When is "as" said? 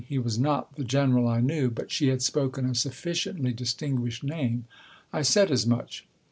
5.51-5.67